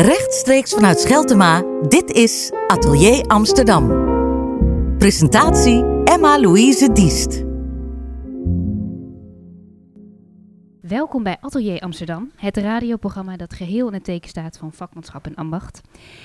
[0.00, 3.88] Rechtstreeks vanuit Scheltema, dit is Atelier Amsterdam.
[4.98, 7.44] Presentatie Emma-Louise Diest.
[10.80, 15.34] Welkom bij Atelier Amsterdam, het radioprogramma dat geheel in het teken staat van vakmanschap en
[15.34, 15.80] ambacht.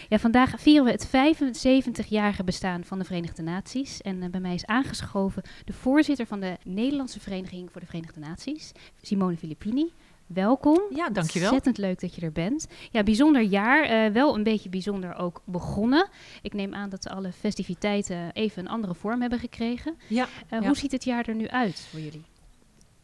[0.09, 4.01] Ja, vandaag vieren we het 75-jarige bestaan van de Verenigde Naties.
[4.01, 8.19] En uh, bij mij is aangeschoven de voorzitter van de Nederlandse Vereniging voor de Verenigde
[8.19, 8.71] Naties,
[9.01, 9.91] Simone Filippini.
[10.27, 10.81] Welkom.
[10.95, 11.51] Ja, dankjewel.
[11.51, 12.67] Ontzettend leuk dat je er bent.
[12.91, 14.05] Ja, bijzonder jaar.
[14.05, 16.09] Uh, wel een beetje bijzonder ook begonnen.
[16.41, 19.95] Ik neem aan dat alle festiviteiten even een andere vorm hebben gekregen.
[20.07, 20.67] Ja, uh, ja.
[20.67, 22.23] Hoe ziet het jaar er nu uit voor jullie?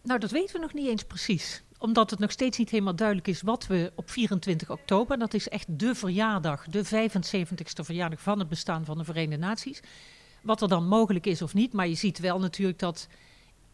[0.04, 1.64] Nou, dat weten we nog niet eens precies.
[1.78, 5.50] Omdat het nog steeds niet helemaal duidelijk is wat we op 24 oktober, dat is
[5.50, 9.82] echt de verjaardag, de 75ste verjaardag van het bestaan van de Verenigde Naties.
[10.42, 11.74] Wat er dan mogelijk is of niet.
[11.74, 13.08] Maar je ziet wel natuurlijk dat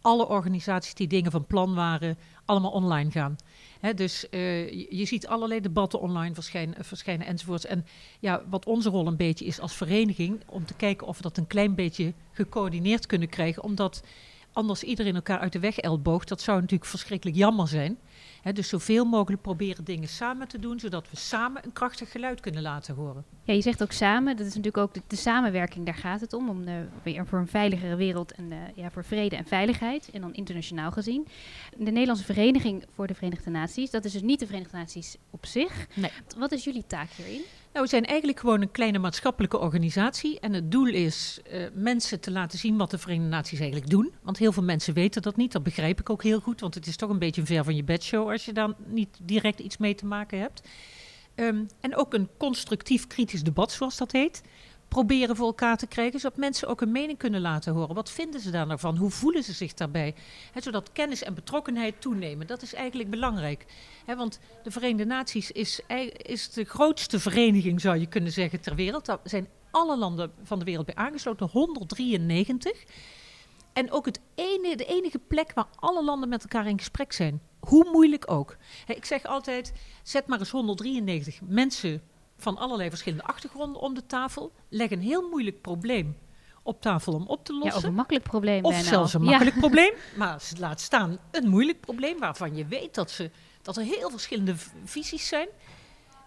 [0.07, 3.35] alle organisaties die dingen van plan waren, allemaal online gaan.
[3.95, 7.65] Dus uh, je, ziet allerlei debatten online verschijnen, verschijnen enzovoorts.
[7.65, 7.85] En
[8.19, 11.37] ja, wat onze rol een beetje is als vereniging, om te kijken of we dat
[11.37, 13.63] een klein beetje gecoördineerd kunnen krijgen.
[13.63, 14.03] Omdat
[14.57, 16.27] anders iedereen elkaar uit de weg elleboogt.
[16.27, 17.97] Dat zou natuurlijk verschrikkelijk jammer zijn.
[18.41, 22.39] He, dus zoveel mogelijk proberen dingen samen te doen, zodat we samen een krachtig geluid
[22.39, 23.25] kunnen laten horen.
[23.43, 26.33] Ja, je zegt ook samen, dat is natuurlijk ook de, de samenwerking, daar gaat het
[26.33, 26.63] om, om
[27.03, 31.27] weer voor een veiligere wereld en ja, voor vrede en veiligheid, en dan internationaal gezien.
[31.77, 35.45] De Nederlandse Vereniging voor de Verenigde Naties, dat is dus niet de Verenigde Naties op
[35.45, 35.87] zich.
[35.93, 36.11] Nee.
[36.37, 37.41] Wat is jullie taak hierin?
[37.77, 40.39] Nou, we zijn eigenlijk gewoon een kleine maatschappelijke organisatie.
[40.39, 44.13] En het doel is uh, mensen te laten zien wat de Verenigde Naties eigenlijk doen.
[44.21, 45.51] Want heel veel mensen weten dat niet.
[45.51, 46.59] Dat begrijp ik ook heel goed.
[46.59, 49.19] Want het is toch een beetje een ver van je bedshow als je daar niet
[49.21, 50.61] direct iets mee te maken hebt.
[51.35, 54.41] Um, en ook een constructief kritisch debat, zoals dat heet.
[54.87, 57.95] Proberen voor elkaar te krijgen, zodat mensen ook een mening kunnen laten horen.
[57.95, 58.79] Wat vinden ze daar?
[58.97, 60.15] Hoe voelen ze zich daarbij?
[60.55, 62.47] Zodat kennis en betrokkenheid toenemen.
[62.47, 63.65] Dat is eigenlijk belangrijk.
[64.05, 69.05] Want de Verenigde Naties is, is de grootste vereniging, zou je kunnen zeggen, ter wereld.
[69.05, 72.83] Daar zijn alle landen van de wereld bij aangesloten, 193.
[73.73, 77.41] En ook het ene, de enige plek waar alle landen met elkaar in gesprek zijn.
[77.59, 78.57] Hoe moeilijk ook.
[78.87, 79.73] Ik zeg altijd,
[80.03, 82.01] zet maar eens 193 mensen
[82.37, 84.51] van allerlei verschillende achtergronden om de tafel.
[84.69, 86.17] Leg een heel moeilijk probleem
[86.63, 87.71] op tafel om op te lossen.
[87.71, 88.65] Ja, of een makkelijk probleem.
[88.65, 89.61] Of bijna zelfs een makkelijk ja.
[89.67, 89.93] probleem.
[90.15, 93.31] Maar laat staan een moeilijk probleem waarvan je weet dat, ze,
[93.61, 95.47] dat er heel verschillende visies zijn.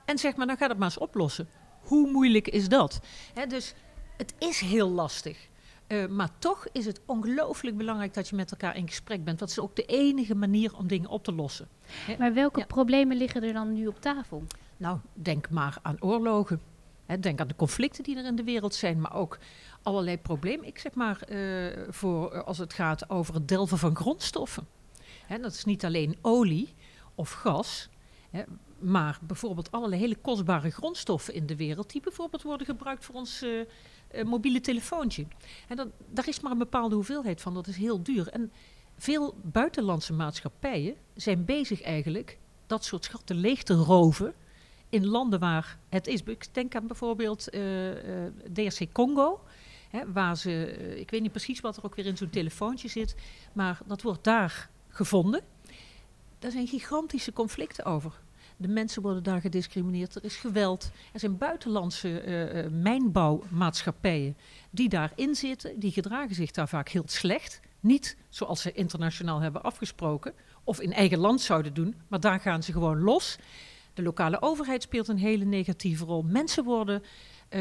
[0.05, 1.49] En zeg maar, dan gaat het maar eens oplossen.
[1.81, 3.01] Hoe moeilijk is dat?
[3.35, 3.75] He, dus
[4.17, 5.49] het is heel lastig.
[5.89, 9.39] Uh, maar toch is het ongelooflijk belangrijk dat je met elkaar in gesprek bent.
[9.39, 11.69] Dat is ook de enige manier om dingen op te lossen.
[11.87, 12.67] He, maar welke ja.
[12.67, 14.45] problemen liggen er dan nu op tafel?
[14.81, 16.61] Nou, denk maar aan oorlogen.
[17.21, 19.39] Denk aan de conflicten die er in de wereld zijn, maar ook
[19.83, 20.67] allerlei problemen.
[20.67, 24.67] Ik zeg maar uh, voor als het gaat over het delven van grondstoffen.
[25.41, 26.75] dat is niet alleen olie
[27.15, 27.89] of gas,
[28.79, 33.43] maar bijvoorbeeld allerlei hele kostbare grondstoffen in de wereld, die bijvoorbeeld worden gebruikt voor ons
[33.43, 33.65] uh,
[34.25, 35.27] mobiele telefoontje.
[35.69, 38.29] En dat, daar is maar een bepaalde hoeveelheid van, dat is heel duur.
[38.29, 38.53] En
[38.97, 44.35] veel buitenlandse maatschappijen zijn bezig eigenlijk dat soort schatten leeg te roven
[44.91, 46.23] in landen waar het is.
[46.23, 49.41] Ik denk aan bijvoorbeeld uh, uh, DRC Congo.
[49.91, 52.89] Hè, waar ze, uh, ik weet niet precies wat er ook weer in zo'n telefoontje
[52.89, 53.15] zit,
[53.53, 55.43] maar dat wordt daar gevonden.
[56.39, 58.21] Daar zijn gigantische conflicten over.
[58.57, 60.91] De mensen worden daar gediscrimineerd, er is geweld.
[61.13, 64.37] Er zijn buitenlandse mijnbouwmaatschappijen
[64.71, 65.79] die daarin zitten.
[65.79, 67.61] Die gedragen zich daar vaak heel slecht.
[67.81, 70.35] Niet zoals ze internationaal hebben afgesproken
[70.65, 73.39] of in eigen land zouden doen, maar daar gaan ze gewoon los.
[73.95, 76.23] De lokale overheid speelt een hele negatieve rol.
[76.23, 77.03] Mensen worden,
[77.51, 77.61] uh,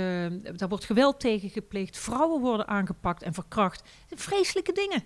[0.56, 1.98] daar wordt geweld tegen gepleegd.
[1.98, 3.84] Vrouwen worden aangepakt en verkracht.
[4.16, 5.04] Vreselijke dingen.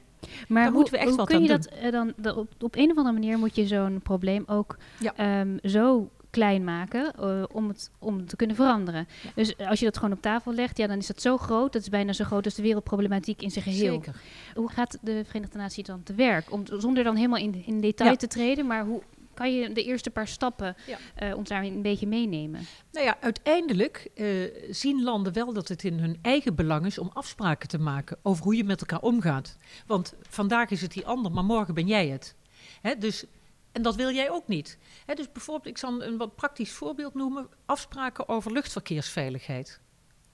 [0.48, 2.54] Maar daar hoe, moeten we echt hoe wat kun je dat uh, dan, de, op,
[2.60, 5.40] op een of andere manier moet je zo'n probleem ook Ja.
[5.42, 9.08] um, zo klein maken uh, om, het, om het te kunnen veranderen.
[9.24, 9.30] Ja.
[9.36, 11.74] Dus als je dat gewoon op tafel legt, ja, dan is dat zo groot.
[11.74, 13.94] Dat is bijna zo groot als de wereldproblematiek in zijn geheel.
[13.94, 14.22] Zeker.
[14.56, 16.52] Hoe gaat de Verenigde Naties dan te werk?
[16.52, 18.16] Om, zonder dan helemaal in, in detail Ja.
[18.16, 19.02] te treden, maar hoe
[19.34, 21.30] kan je de eerste paar stappen Ja.
[21.30, 22.66] uh, ons daar een beetje meenemen?
[22.92, 27.10] Nou ja, uiteindelijk uh, zien landen wel dat het in hun eigen belang is om
[27.14, 29.58] afspraken te maken over hoe je met elkaar omgaat.
[29.88, 32.36] Want vandaag is het die ander, maar morgen ben jij het.
[32.82, 33.26] Hè, dus,
[33.72, 34.78] en dat wil jij ook niet.
[35.06, 39.80] Hè, dus bijvoorbeeld, ik zal een wat praktisch voorbeeld noemen: afspraken over luchtverkeersveiligheid.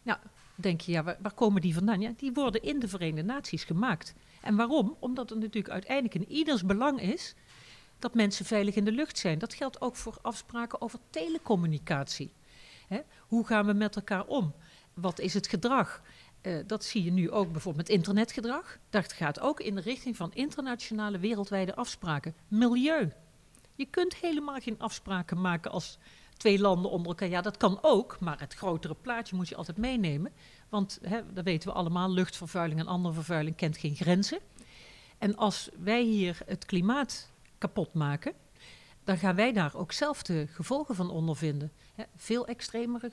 [0.03, 0.19] Nou,
[0.55, 2.01] denk je, ja, waar, waar komen die vandaan?
[2.01, 4.13] Ja, die worden in de Verenigde Naties gemaakt.
[4.41, 4.97] En waarom?
[4.99, 7.35] Omdat het natuurlijk uiteindelijk in ieders belang is
[7.99, 9.39] dat mensen veilig in de lucht zijn.
[9.39, 12.31] Dat geldt ook voor afspraken over telecommunicatie.
[12.87, 12.99] Hè?
[13.19, 14.53] Hoe gaan we met elkaar om?
[14.93, 16.01] Wat is het gedrag?
[16.41, 18.77] Uh, dat zie je nu ook bijvoorbeeld met internetgedrag.
[18.89, 22.35] Dat gaat ook in de richting van internationale wereldwijde afspraken.
[22.47, 23.11] Milieu.
[23.75, 25.97] Je kunt helemaal geen afspraken maken als
[26.37, 27.29] twee landen onder elkaar.
[27.29, 30.31] Ja, dat kan ook, maar het grotere plaatje moet je altijd meenemen.
[30.69, 34.39] Want hè, dat weten we allemaal, luchtvervuiling en andere vervuiling kent geen grenzen.
[35.17, 38.33] En als wij hier het klimaat kapot maken,
[39.03, 41.71] dan gaan wij daar ook zelf de gevolgen van ondervinden.
[42.15, 43.11] Veel extremere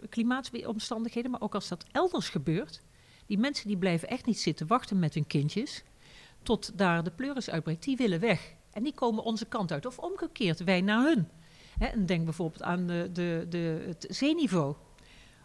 [0.00, 2.82] uh, klimaatomstandigheden, maar ook als dat elders gebeurt,
[3.26, 5.84] die mensen die blijven echt niet zitten wachten met hun kindjes
[6.42, 7.84] tot daar de pleuris uitbreekt.
[7.84, 8.54] Die willen weg.
[8.72, 9.86] En die komen onze kant uit.
[9.86, 11.28] Of omgekeerd, wij naar hun.
[11.78, 14.74] En denk bijvoorbeeld aan de, de, de, het zeeniveau.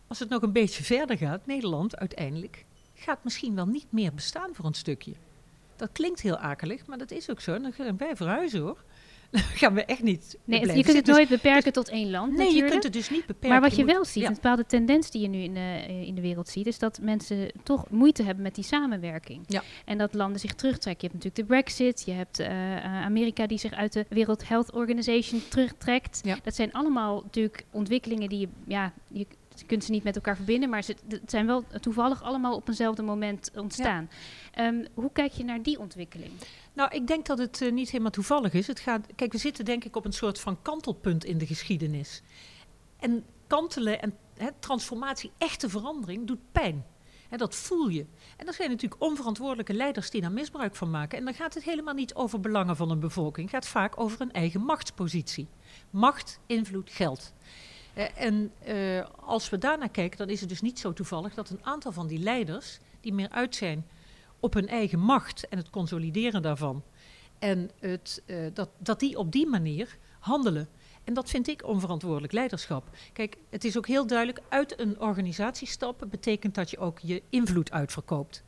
[0.07, 4.55] Als het nog een beetje verder gaat, Nederland uiteindelijk gaat misschien wel niet meer bestaan
[4.55, 5.13] voor een stukje.
[5.79, 7.59] Dat klinkt heel akelig, maar dat is ook zo.
[7.59, 8.83] Dan gaan wij verhuizen hoor.
[9.31, 10.37] Dan gaan we echt niet.
[10.43, 12.37] Nee, je kunt het nooit beperken tot één land.
[12.37, 13.49] Nee, je kunt het dus niet beperken.
[13.49, 16.21] Maar wat je, wel ziet, een bepaalde tendens die je nu in de, in de
[16.21, 19.43] wereld ziet, is dat mensen toch moeite hebben met die samenwerking.
[19.47, 19.63] Ja.
[19.85, 21.07] En dat landen zich terugtrekken.
[21.07, 24.71] Je hebt natuurlijk de Brexit, je hebt uh, Amerika die zich uit de World Health
[24.71, 26.19] Organization terugtrekt.
[26.23, 26.37] Ja.
[26.43, 29.27] Dat zijn allemaal natuurlijk ontwikkelingen die je, ja, je
[29.59, 32.67] je kunt ze niet met elkaar verbinden, maar ze het zijn wel toevallig allemaal op
[32.67, 34.09] eenzelfde moment ontstaan.
[34.59, 36.31] Um, hoe kijk je naar die ontwikkeling?
[36.73, 38.67] Nou, ik denk dat het uh, niet helemaal toevallig is.
[38.67, 42.21] Het gaat, kijk, we zitten denk ik op een soort van kantelpunt in de geschiedenis.
[42.99, 46.85] En kantelen en he, transformatie, echte verandering, doet pijn.
[47.29, 48.05] He, dat voel je.
[48.37, 51.17] En er zijn natuurlijk onverantwoordelijke leiders die daar misbruik van maken.
[51.17, 53.51] En dan gaat het helemaal niet over belangen van een bevolking.
[53.51, 55.47] Het gaat vaak over een eigen machtspositie.
[55.89, 57.33] Macht, invloed, geld.
[57.99, 61.49] Uh, en uh, als we daarnaar kijken, dan is het dus niet zo toevallig dat
[61.49, 63.85] een aantal van die leiders, die meer uit zijn
[64.39, 66.83] op hun eigen macht en het consolideren daarvan,
[67.39, 70.67] en het, uh, dat, dat die op die manier handelen.
[71.03, 72.89] En dat vind ik onverantwoordelijk leiderschap.
[73.13, 77.23] Kijk, het is ook heel duidelijk, uit een organisatie stappen betekent dat je ook je
[77.29, 78.43] invloed uitverkoopt.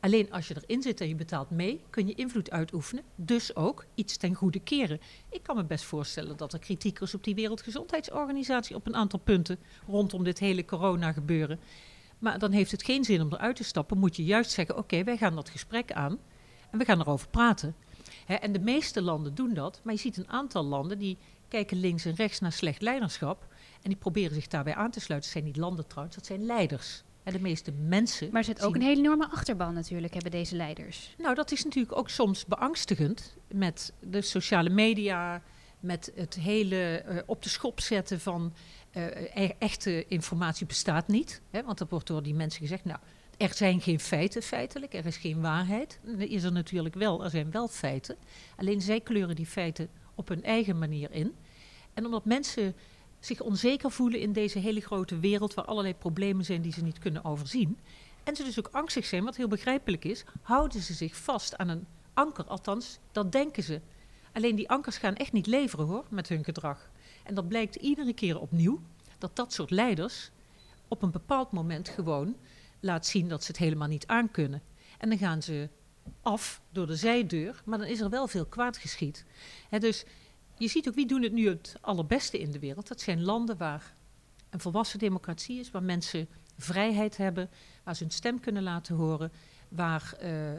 [0.00, 3.04] Alleen als je erin zit en je betaalt mee, kun je invloed uitoefenen.
[3.14, 5.00] Dus ook iets ten goede keren.
[5.30, 9.18] Ik kan me best voorstellen dat er kritiek is op die Wereldgezondheidsorganisatie op een aantal
[9.18, 11.60] punten rondom dit hele corona gebeuren.
[12.18, 13.98] Maar dan heeft het geen zin om eruit te stappen.
[13.98, 16.18] Moet je juist zeggen: oké, wij gaan dat gesprek aan
[16.70, 17.74] en we gaan erover praten.
[18.26, 21.18] En de meeste landen doen dat, maar je ziet een aantal landen die
[21.48, 23.46] kijken links en rechts naar slecht leiderschap.
[23.82, 25.30] En die proberen zich daarbij aan te sluiten.
[25.30, 27.02] Dat zijn niet landen trouwens, dat zijn leiders.
[27.22, 28.28] En de meeste mensen.
[28.30, 31.14] Maar er zit ook een hele enorme achterban natuurlijk, hebben deze leiders.
[31.18, 35.42] Nou, dat is natuurlijk ook soms beangstigend met de sociale media,
[35.80, 38.52] met het hele uh, op de schop zetten van
[38.96, 41.40] uh, echte informatie bestaat niet.
[41.50, 42.98] Hè, want er wordt door die mensen gezegd, nou,
[43.36, 46.00] er zijn geen feiten feitelijk, er is geen waarheid.
[46.18, 48.16] Er is er natuurlijk wel, er zijn wel feiten.
[48.56, 51.34] Alleen zij kleuren die feiten op hun eigen manier in.
[51.94, 52.74] En omdat mensen
[53.24, 56.98] zich onzeker voelen in deze hele grote wereld waar allerlei problemen zijn die ze niet
[56.98, 57.78] kunnen overzien.
[58.24, 61.68] En ze dus ook angstig zijn, wat heel begrijpelijk is, houden ze zich vast aan
[61.68, 62.44] een anker.
[62.44, 63.80] Althans, dat denken ze.
[64.32, 66.90] Alleen die ankers gaan echt niet leveren hoor, met hun gedrag.
[67.22, 68.80] En dat blijkt iedere keer opnieuw,
[69.18, 70.30] dat dat soort leiders
[70.88, 72.36] op een bepaald moment gewoon
[72.80, 74.62] laat zien dat ze het helemaal niet aankunnen.
[74.98, 75.68] En dan gaan ze
[76.22, 79.24] af door de zijdeur, maar dan is er wel veel kwaad geschied.
[79.78, 80.04] Dus
[80.58, 82.88] je ziet ook wie doen het nu het allerbeste in de wereld.
[82.88, 83.94] Dat zijn landen waar
[84.50, 86.28] een volwassen democratie is, waar mensen
[86.58, 87.50] vrijheid hebben,
[87.84, 89.32] waar ze hun stem kunnen laten horen,
[89.68, 90.58] waar uh, uh,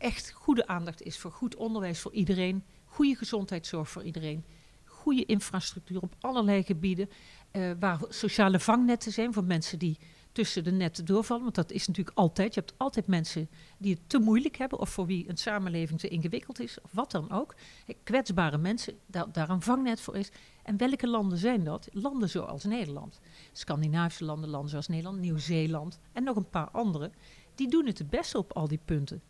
[0.00, 4.44] echt goede aandacht is voor goed onderwijs voor iedereen, goede gezondheidszorg voor iedereen,
[4.84, 7.10] goede infrastructuur op allerlei gebieden,
[7.52, 9.98] uh, waar sociale vangnetten zijn voor mensen die
[10.34, 11.42] tussen de netten doorvallen.
[11.42, 12.54] Want dat is natuurlijk altijd.
[12.54, 13.48] Je hebt altijd mensen
[13.78, 14.78] die het te moeilijk hebben.
[14.78, 16.80] Of voor wie een samenleving te ingewikkeld is.
[16.80, 17.54] Of wat dan ook.
[18.02, 20.30] Kwetsbare mensen, daar, daar een vangnet voor is.
[20.62, 21.88] En welke landen zijn dat?
[21.92, 23.20] Landen zoals Nederland.
[23.52, 25.98] Scandinavische landen, landen zoals Nederland, Nieuw-Zeeland.
[26.12, 27.10] En nog een paar andere.
[27.54, 29.22] Die doen het het beste op al die punten.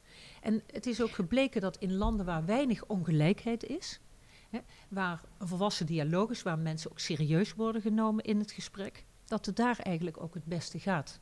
[0.42, 4.00] En het is ook gebleken dat in landen waar weinig ongelijkheid is.
[4.50, 4.58] Hè,
[4.88, 9.46] waar een volwassen dialoog is, waar mensen ook serieus worden genomen in het gesprek dat
[9.46, 11.20] het daar eigenlijk ook het beste gaat.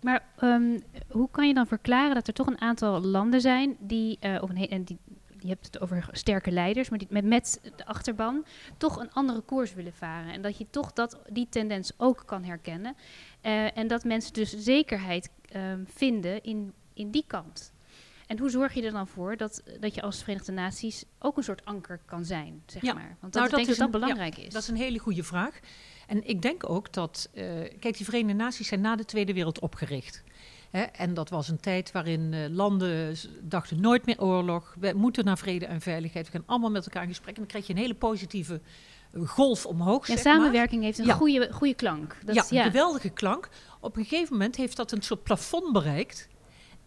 [0.00, 4.18] Maar um, hoe kan je dan verklaren dat er toch een aantal landen zijn die,
[4.20, 4.98] uh, of een en die,
[5.38, 8.44] je hebt het over sterke leiders, maar die met, met de achterban
[8.76, 10.32] toch een andere koers willen varen.
[10.32, 12.96] En dat je toch dat, die tendens ook kan herkennen.
[13.42, 17.72] Uh, en dat mensen dus zekerheid um, vinden in, in die kant.
[18.26, 21.42] En hoe zorg je er dan voor dat, dat je als Verenigde Naties ook een
[21.42, 22.94] soort anker kan zijn, zeg ja.
[22.94, 23.16] maar?
[23.20, 24.52] Want dat, nou, dat denk ik dat een, belangrijk ja, is.
[24.52, 25.60] Dat is een hele goede vraag.
[26.12, 27.44] En ik denk ook dat, uh,
[27.80, 30.22] kijk, die Verenigde Naties zijn na de Tweede Wereld opgericht.
[30.70, 30.82] Hè?
[30.82, 34.74] En dat was een tijd waarin uh, landen dachten nooit meer oorlog.
[34.80, 36.26] We moeten naar vrede en veiligheid.
[36.26, 37.34] We gaan allemaal met elkaar in gesprek.
[37.34, 38.60] En dan krijg je een hele positieve
[39.12, 40.06] uh, golf omhoog.
[40.06, 40.84] Ja, samenwerking maar.
[40.84, 41.14] heeft een ja.
[41.14, 42.16] goede, goede klank.
[42.24, 43.48] Dat ja, is, ja, een geweldige klank.
[43.80, 46.28] Op een gegeven moment heeft dat een soort plafond bereikt.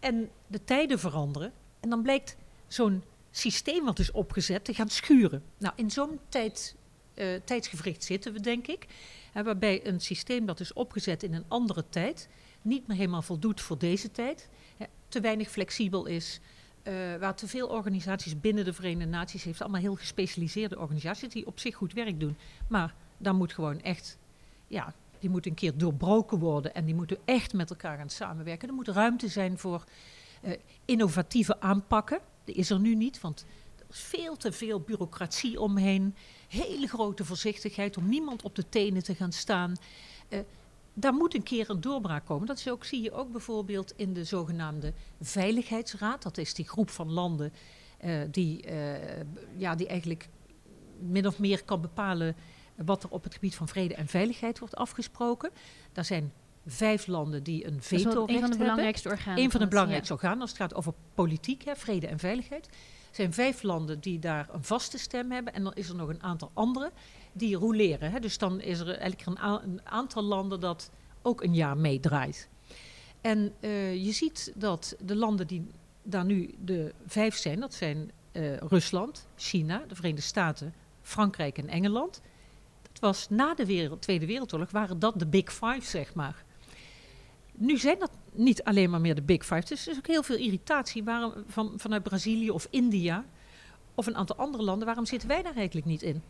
[0.00, 1.52] En de tijden veranderen.
[1.80, 5.42] En dan blijkt zo'n systeem wat is opgezet te gaan schuren.
[5.58, 6.76] Nou, in zo'n tijd
[7.16, 8.86] uh, tijdsgevricht zitten we, denk ik.
[9.32, 12.28] waarbij een systeem dat is opgezet in een andere tijd
[12.66, 14.48] niet meer helemaal voldoet voor deze tijd.
[15.08, 16.40] te weinig flexibel is.
[16.82, 21.46] Uh, waar te veel organisaties binnen de Verenigde Naties heeft, allemaal heel gespecialiseerde organisaties die
[21.46, 22.36] op zich goed werk doen.
[22.68, 24.18] Maar daar moet gewoon echt,
[24.66, 28.68] ja, die moet een keer doorbroken worden en die moeten echt met elkaar gaan samenwerken.
[28.68, 29.84] Er moet ruimte zijn voor
[30.42, 30.52] uh,
[30.84, 32.18] innovatieve aanpakken.
[32.44, 33.46] Dat is er nu niet, want
[33.78, 36.14] er is veel te veel bureaucratie omheen.
[36.48, 39.74] Hele grote voorzichtigheid om niemand op de tenen te gaan staan.
[40.28, 40.38] Uh,
[40.94, 42.46] daar moet een keer een doorbraak komen.
[42.46, 46.22] Dat ook, zie je ook bijvoorbeeld in de zogenaamde Veiligheidsraad.
[46.22, 47.52] Dat is die groep van landen
[48.04, 48.64] uh, die,
[49.56, 50.28] ja, die eigenlijk
[50.98, 52.36] min of meer kan bepalen
[52.84, 55.50] wat er op het gebied van vrede en veiligheid wordt afgesproken.
[55.92, 56.32] Daar zijn
[56.66, 58.34] vijf landen die een veto hebben.
[58.34, 59.42] Een van de belangrijkste organen.
[59.42, 62.68] Een van de belangrijkste organen als het gaat over politiek, hè, vrede en veiligheid.
[63.16, 65.54] Zijn vijf landen die daar een vaste stem hebben.
[65.54, 66.90] En dan is er nog een aantal andere
[67.32, 68.10] die roleren.
[68.10, 68.20] Hè.
[68.20, 70.90] Dus dan is er eigenlijk een, een, aantal landen dat
[71.22, 72.48] ook een jaar meedraait.
[73.20, 75.66] En uh, je ziet dat de landen die
[76.02, 81.68] daar nu de vijf zijn, dat zijn uh, Rusland, China, de Verenigde Staten, Frankrijk en
[81.68, 82.20] Engeland.
[82.82, 86.44] Dat was na de Tweede Wereldoorlog, waren dat de Big Five, zeg maar.
[87.58, 89.64] Nu zijn dat niet alleen maar meer de Big Five.
[89.68, 93.24] Dus er is ook heel veel irritatie waarom, van, vanuit Brazilië of India
[93.94, 94.86] of een aantal andere landen.
[94.86, 96.22] Waarom zitten wij daar eigenlijk niet in?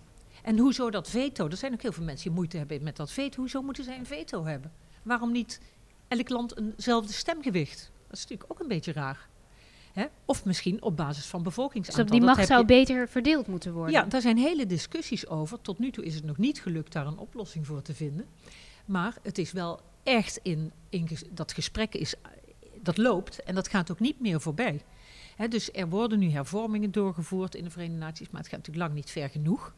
[0.42, 1.48] En hoezo dat veto?
[1.48, 3.40] Er zijn ook heel veel mensen die moeite hebben met dat veto.
[3.40, 4.72] Hoezo moeten zij een veto hebben?
[5.02, 5.60] Waarom niet
[6.08, 7.90] elk land eenzelfde stemgewicht?
[8.06, 9.28] Dat is natuurlijk ook een beetje raar.
[9.92, 10.06] Hè?
[10.24, 12.04] Of misschien op basis van bevolkingsaantal.
[12.04, 13.92] Dus die macht zou beter verdeeld moeten worden?
[13.92, 15.60] Ja, daar zijn hele discussies over.
[15.60, 18.26] Tot nu toe is het nog niet gelukt daar een oplossing voor te vinden.
[18.84, 22.14] Maar het is wel echt in, in dat gesprek is,
[22.82, 24.84] dat loopt en dat gaat ook niet meer voorbij.
[25.48, 28.96] dus er worden nu hervormingen doorgevoerd in de Verenigde Naties, maar het gaat natuurlijk lang
[28.96, 29.74] niet ver genoeg.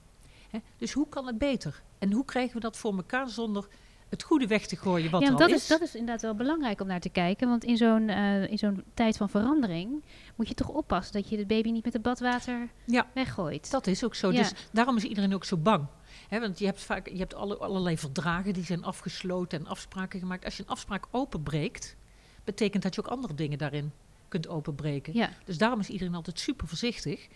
[0.76, 1.82] dus hoe kan het beter?
[1.98, 3.68] En hoe krijgen we dat voor elkaar zonder
[4.08, 5.54] het goede weg te gooien wat ja, er dat is.
[5.54, 5.66] is.
[5.66, 7.48] Dat is inderdaad wel belangrijk om naar te kijken.
[7.48, 10.04] Want in zo'n uh, in zo'n tijd van verandering
[10.34, 13.70] moet je toch oppassen dat je de baby niet met het badwater ja, weggooit.
[13.70, 14.30] Dat is ook zo.
[14.30, 15.86] Dus daarom is iedereen ook zo bang.
[16.28, 20.20] He, want je hebt vaak je hebt alle, allerlei verdragen die zijn afgesloten en afspraken
[20.20, 20.44] gemaakt.
[20.44, 21.96] Als je een afspraak openbreekt,
[22.44, 23.92] betekent dat je ook andere dingen daarin
[24.28, 25.14] kunt openbreken.
[25.14, 25.30] Ja.
[25.44, 27.28] Dus daarom is iedereen altijd super voorzichtig.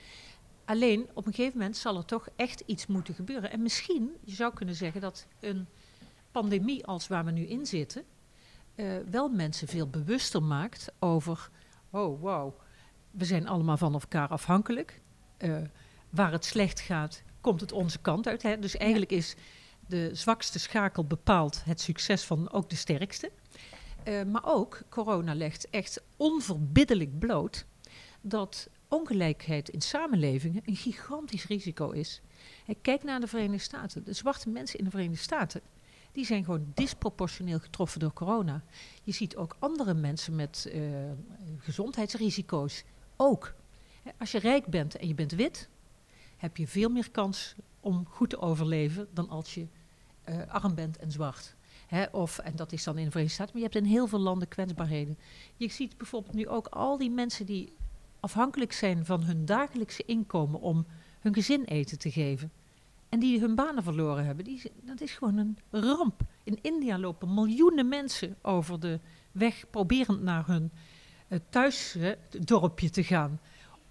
[0.65, 3.51] Alleen op een gegeven moment zal er toch echt iets moeten gebeuren.
[3.51, 5.67] En misschien, je zou kunnen zeggen dat een
[6.31, 8.05] pandemie als waar we nu in zitten,
[8.75, 11.51] uh, wel mensen veel bewuster maakt over,
[11.91, 12.61] oh wow,
[13.11, 15.01] we zijn allemaal van elkaar afhankelijk.
[15.39, 15.57] Uh,
[16.11, 18.43] waar het slecht gaat, komt het onze kant uit.
[18.43, 18.59] Hè?
[18.59, 19.35] Dus eigenlijk is
[19.87, 23.31] de zwakste schakel bepaald het succes van ook de sterkste.
[24.09, 27.65] Uh, maar ook, corona legt echt onverbiddelijk bloot
[28.21, 32.21] dat ongelijkheid in samenlevingen een gigantisch risico is.
[32.83, 34.05] kijk naar de Verenigde Staten.
[34.05, 35.61] De zwarte mensen in de Verenigde Staten
[36.13, 38.63] die zijn gewoon disproportioneel getroffen door corona.
[39.03, 40.83] Je ziet ook andere mensen met uh,
[41.59, 42.85] gezondheidsrisico's
[43.17, 43.55] ook.
[44.19, 45.69] Als je rijk bent en je bent wit,
[46.43, 49.67] heb je veel meer kans om goed te overleven dan als je
[50.29, 51.55] uh, arm bent en zwart.
[52.13, 54.19] of, en dat is dan in de Verenigde Staten, maar je hebt in heel veel
[54.19, 55.19] landen kwetsbaarheden.
[55.57, 57.73] Je ziet bijvoorbeeld nu ook al die mensen die
[58.21, 60.87] afhankelijk zijn van hun dagelijkse inkomen om
[61.21, 62.53] hun gezin eten te geven.
[63.09, 64.45] En die hun banen verloren hebben.
[64.45, 66.23] Die, dat is gewoon een ramp.
[66.45, 69.01] In India lopen miljoenen mensen over de
[69.33, 70.71] weg, proberend naar hun
[71.29, 73.41] uh, thuisdorpje te gaan.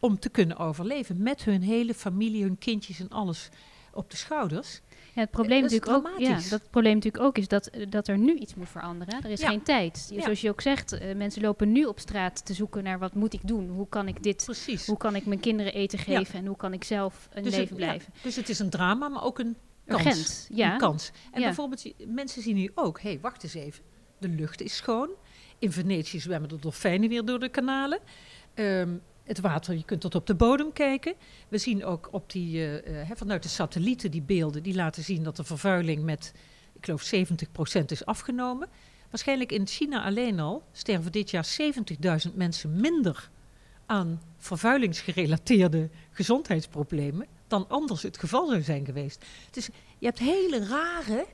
[0.01, 1.24] Om te kunnen overleven.
[1.24, 3.50] Met hun hele familie, hun kindjes en alles
[3.93, 4.81] op de schouders.
[5.13, 8.36] Ja, het probleem, natuurlijk ook, ja, dat probleem natuurlijk ook is dat, dat er nu
[8.36, 9.24] iets moet veranderen.
[9.24, 10.12] Er is geen tijd.
[10.17, 13.34] Zoals je ook zegt, uh, mensen lopen nu op straat te zoeken naar wat moet
[13.34, 13.70] ik doen?
[13.70, 14.43] Hoe kan ik dit?
[14.46, 14.88] Precies.
[14.88, 16.39] Hoe kan ik mijn kinderen eten geven?
[16.39, 18.13] En hoe kan ik zelf een dus leven blijven?
[18.22, 19.55] Dus het is een drama, maar ook een
[19.86, 20.05] kans.
[20.05, 20.74] Urgent, ja.
[20.74, 21.12] Een kans.
[21.31, 23.84] En bijvoorbeeld, mensen zien nu ook, hé, hey, wacht eens even.
[24.17, 25.10] De lucht is schoon.
[25.60, 28.00] In Venetië zwemmen de dolfijnen weer door de kanalen.
[28.55, 31.13] Um, het water, je kunt tot op de bodem kijken.
[31.47, 35.35] We zien ook op die, uh, vanuit de satellieten die beelden, die laten zien dat
[35.35, 36.33] de vervuiling met,
[36.73, 37.11] ik geloof,
[37.81, 38.67] 70% is afgenomen.
[39.09, 41.47] Waarschijnlijk in China alleen al sterven dit jaar
[42.27, 43.29] 70.000 mensen minder
[43.85, 49.25] aan vervuilingsgerelateerde gezondheidsproblemen dan anders het geval zou zijn geweest.
[49.51, 51.25] Dus je hebt hele rare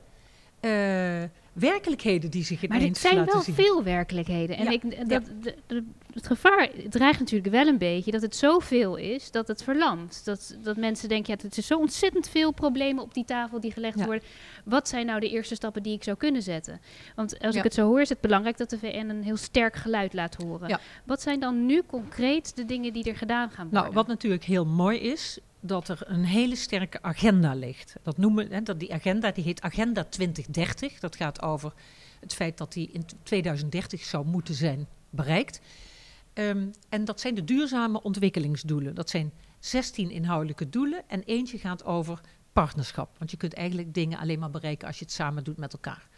[0.60, 2.68] uh, werkelijkheden die zich zien.
[2.68, 4.56] Maar het zijn wel veel werkelijkheden.
[4.56, 5.22] En ik, dat,
[5.66, 5.84] de,
[6.18, 10.24] het gevaar dreigt natuurlijk wel een beetje dat het zoveel is dat het verlamt.
[10.24, 13.72] Dat, dat mensen denken, ja, het is zo ontzettend veel problemen op die tafel die
[13.72, 14.22] gelegd worden.
[14.64, 16.80] Wat zijn nou de eerste stappen die ik zou kunnen zetten?
[17.14, 19.76] Want als ik het zo hoor, is het belangrijk dat de VN een heel sterk
[19.76, 20.80] geluid laat horen.
[21.04, 23.82] Wat zijn dan nu concreet de dingen die er gedaan gaan nou, worden?
[23.82, 27.94] Nou, wat natuurlijk heel mooi is, dat er een hele sterke agenda ligt.
[28.02, 30.98] Dat noemen, hè, dat die agenda die heet Agenda 2030.
[30.98, 31.72] Dat gaat over
[32.20, 35.60] het feit dat die in 2030 zou moeten zijn bereikt.
[36.38, 38.94] Ehm, en dat zijn de duurzame ontwikkelingsdoelen.
[38.94, 42.20] Dat zijn 16 inhoudelijke doelen en eentje gaat over
[42.52, 43.18] partnerschap.
[43.18, 46.08] Want je kunt eigenlijk dingen alleen maar bereiken als je het samen doet met elkaar.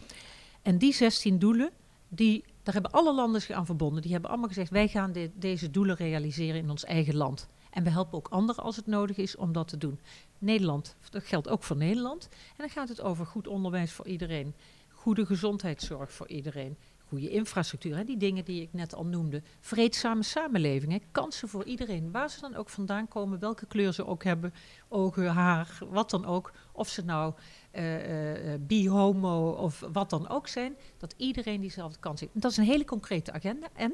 [0.63, 1.71] En die 16 doelen,
[2.09, 4.03] die, daar hebben alle landen zich aan verbonden.
[4.03, 7.49] Die hebben allemaal gezegd, wij gaan deze doelen realiseren in ons eigen land.
[7.71, 10.01] En we helpen ook anderen als het nodig is om dat te doen.
[10.39, 12.29] Nederland, dat geldt ook voor Nederland.
[12.31, 14.55] En dan gaat het over goed onderwijs voor iedereen,
[14.89, 16.77] goede gezondheidszorg voor iedereen,
[17.11, 19.43] goede infrastructuur, hè, die dingen die ik net al noemde.
[19.61, 24.25] Vreedzame samenleving, kansen voor iedereen, waar ze dan ook vandaan komen, welke kleur ze ook
[24.25, 24.55] hebben,
[24.89, 26.53] ogen, haar, wat dan ook.
[26.73, 27.35] Of ze nou
[27.73, 32.33] uh, uh, bi-homo of wat dan ook zijn, dat iedereen diezelfde kans heeft.
[32.41, 33.93] dat is een hele concrete agenda en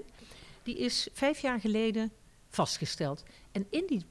[0.63, 2.13] die is vijf jaar geleden
[2.49, 3.25] vastgesteld.
[3.53, 4.05] En in die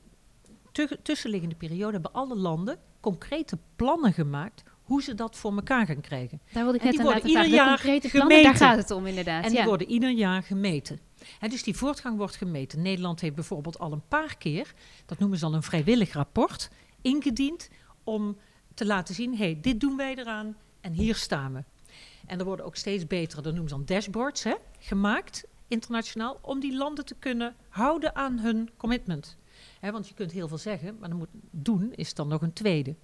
[1.02, 6.42] tussenliggende periode hebben alle landen concrete plannen gemaakt hoe ze dat voor elkaar gaan krijgen.
[6.52, 8.10] Daar wilde ik en net die worden ieder jaar gemeten.
[8.10, 9.44] Plannen, daar gaat het om inderdaad.
[9.44, 11.00] En die worden ieder jaar gemeten.
[11.40, 12.82] En dus die voortgang wordt gemeten.
[12.82, 14.74] Nederland heeft bijvoorbeeld al een paar keer,
[15.06, 16.70] dat noemen ze dan een vrijwillig rapport,
[17.02, 17.70] ingediend
[18.04, 18.38] om
[18.74, 21.64] te laten zien, hé, hey, dit doen wij eraan en hier staan we.
[22.26, 26.60] En er worden ook steeds betere, dat noemen ze dan dashboards, hè, gemaakt internationaal, om
[26.60, 29.38] die landen te kunnen houden aan hun commitment.
[29.82, 32.96] want je kunt heel veel zeggen, maar dan moet doen is dan nog een tweede.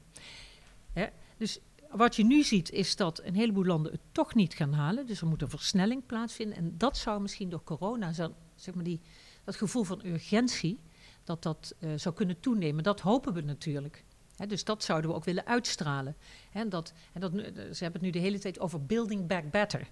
[1.38, 1.60] dus
[1.96, 5.06] wat je nu ziet is dat een heleboel landen het toch niet gaan halen.
[5.06, 6.58] Dus er moet een versnelling plaatsvinden.
[6.58, 8.14] En dat zou misschien door corona,
[8.56, 9.02] zeg maar die,
[9.44, 10.80] dat gevoel van urgentie,
[11.24, 12.84] dat dat uh, zou kunnen toenemen.
[12.84, 14.04] Dat hopen we natuurlijk.
[14.48, 16.16] dus dat zouden we ook willen uitstralen.
[16.52, 19.88] en dat, en dat, ze hebben het nu de hele tijd over building back better.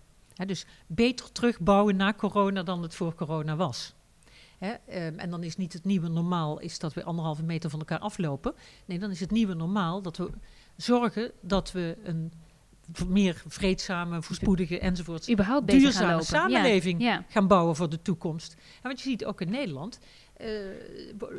[0.46, 3.94] dus beter terugbouwen na corona dan het voor corona was.
[4.60, 4.74] He,
[5.08, 8.00] um, en dan is niet het nieuwe normaal is dat we anderhalve meter van elkaar
[8.00, 8.54] aflopen.
[8.86, 10.30] Nee, dan is het nieuwe normaal dat we
[10.82, 12.32] zorgen dat we een
[13.08, 18.56] meer vreedzame, voorspoedige enzovoort Überhaupt duurzame gaan samenleving gaan bouwen voor de toekomst.
[18.82, 20.00] En wat je ziet ook in Nederland,
[20.42, 20.48] uh,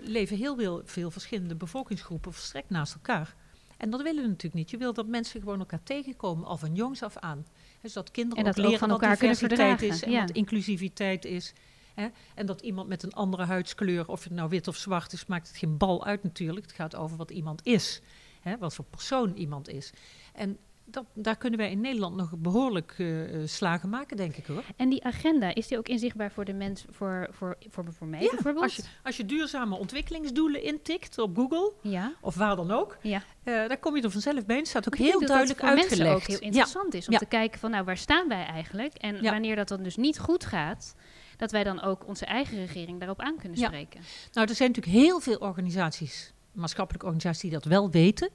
[0.03, 3.35] leven heel veel, veel verschillende bevolkingsgroepen verstrekt naast elkaar.
[3.76, 4.70] En dat willen we natuurlijk niet.
[4.70, 7.46] Je wil dat mensen gewoon elkaar tegenkomen, al van jongs af aan.
[7.81, 11.24] Dus dat kinderen en dat ook leren van wat elkaar diversiteit is en wat inclusiviteit
[11.24, 11.53] is.
[11.94, 12.09] Hè?
[12.35, 15.48] En dat iemand met een andere huidskleur, of het nou wit of zwart is, maakt
[15.48, 16.66] het geen bal uit natuurlijk.
[16.66, 18.00] Het gaat over wat iemand is
[18.40, 19.92] hè, wat voor persoon iemand is.
[20.35, 20.59] En
[20.90, 24.64] dat, daar kunnen wij in Nederland nog behoorlijk uh, slagen maken, denk ik hoor.
[24.76, 28.22] En die agenda, is die ook inzichtbaar voor de mens, voor, voor, voor, voor mij
[28.22, 28.64] ja, bijvoorbeeld?
[28.64, 32.12] Als je, als je duurzame ontwikkelingsdoelen intikt op Google, ja.
[32.20, 33.22] of waar dan ook, ja.
[33.44, 34.57] Uh, daar kom je er vanzelf bij.
[34.57, 35.88] Het staat ook heel duidelijk uitgelegd.
[35.88, 38.94] voor mensen ook heel interessant is om te kijken van nou, waar staan wij eigenlijk?
[38.94, 40.94] En wanneer dat dan dus niet goed gaat,
[41.37, 44.00] dat wij dan ook onze eigen regering daarop aan kunnen spreken.
[44.33, 48.30] Nou, er zijn natuurlijk heel veel organisaties maatschappelijke organisaties die dat wel weten.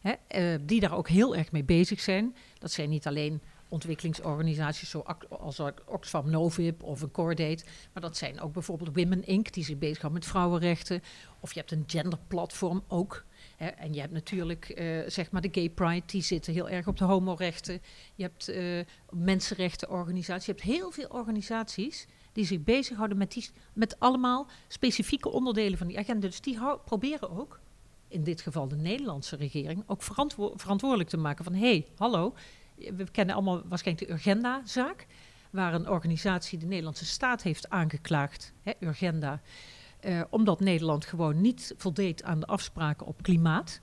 [0.00, 0.12] Hè,
[0.54, 2.36] uh, die daar ook heel erg mee bezig zijn.
[2.58, 7.64] Dat zijn niet alleen ontwikkelingsorganisaties zoals Oxfam Novib of een Cordate.
[7.92, 9.52] Maar dat zijn ook bijvoorbeeld Women Inc.
[9.52, 11.02] die zich bezighouden met vrouwenrechten.
[11.40, 13.24] Of je hebt een genderplatform ook.
[13.56, 13.66] Hè.
[13.66, 16.96] En je hebt natuurlijk uh, zeg maar de Gay Pride, die zitten heel erg op
[16.96, 17.80] de homorechten.
[18.14, 20.46] Je hebt uh, mensenrechtenorganisaties.
[20.46, 25.86] Je hebt heel veel organisaties die zich bezighouden met, die, met allemaal specifieke onderdelen van
[25.86, 26.26] die agenda.
[26.26, 27.60] Dus die proberen ook,
[28.08, 32.34] in dit geval de Nederlandse regering, ook verantwo verantwoordelijk te maken van hé, hey, hallo,
[32.76, 35.06] we kennen allemaal waarschijnlijk de Urgenda-zaak,
[35.50, 39.40] waar een organisatie de Nederlandse staat heeft aangeklaagd, hè, Urgenda,
[40.04, 43.80] uh, omdat Nederland gewoon niet voldeed aan de afspraken op klimaat.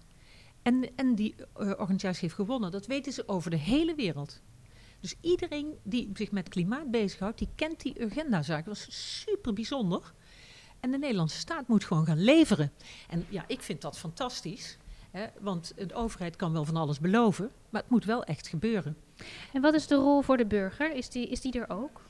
[0.61, 1.45] En, en die uh,
[1.77, 2.71] organisatie heeft gewonnen.
[2.71, 4.41] Dat weten ze over de hele wereld.
[5.01, 8.65] Dus iedereen die zich met klimaat bezighoudt, die kent die agendazaak.
[8.65, 10.13] Dat is super bijzonder.
[10.79, 12.71] En de Nederlandse staat moet gewoon gaan leveren.
[13.09, 14.77] En ja, ik vind dat fantastisch.
[15.11, 18.97] Hè, want de overheid kan wel van alles beloven, maar het moet wel echt gebeuren.
[19.53, 20.95] En wat is de rol voor de burger?
[20.95, 22.01] Is die, is die er ook?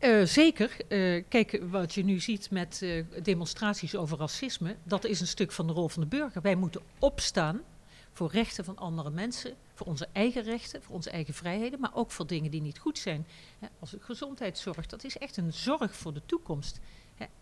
[0.00, 0.76] Uh, zeker.
[0.88, 5.52] Uh, kijk, wat je nu ziet met uh, demonstraties over racisme, dat is een stuk
[5.52, 6.42] van de rol van de burger.
[6.42, 7.60] Wij moeten opstaan
[8.14, 12.10] voor rechten van andere mensen, voor onze eigen rechten, voor onze eigen vrijheden, maar ook
[12.10, 13.26] voor dingen die niet goed zijn.
[13.78, 16.80] Als gezondheidszorg, dat is echt een zorg voor de toekomst.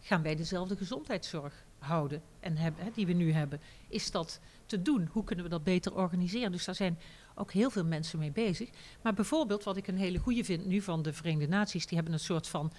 [0.00, 3.60] Gaan wij dezelfde gezondheidszorg houden en hebben, die we nu hebben?
[3.88, 5.08] Is dat te doen?
[5.12, 6.52] Hoe kunnen we dat beter organiseren?
[6.52, 6.98] Dus daar zijn
[7.34, 8.68] ook heel veel mensen mee bezig.
[9.02, 12.14] Maar bijvoorbeeld, wat ik een hele goede vind nu van de Verenigde Naties, die hebben
[12.14, 12.72] een soort van